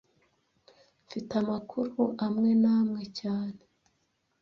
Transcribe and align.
Mfite 1.05 1.31
amakuru 1.43 2.03
amwe 2.25 2.51
n'amwe 2.61 3.01
cyane 3.19 3.61